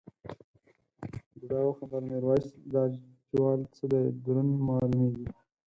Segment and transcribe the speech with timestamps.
[1.37, 2.83] بوډا وخندل میرويس دا
[3.29, 5.25] جوال څه دی دروند مالومېږي.